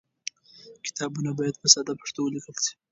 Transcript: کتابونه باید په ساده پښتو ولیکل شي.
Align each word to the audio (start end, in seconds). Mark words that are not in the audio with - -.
کتابونه 0.85 1.29
باید 1.39 1.55
په 1.61 1.67
ساده 1.73 1.93
پښتو 2.01 2.19
ولیکل 2.23 2.57
شي. 2.65 2.73